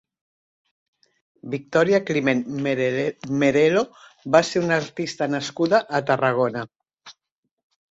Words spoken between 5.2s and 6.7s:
nascuda a Tarragona.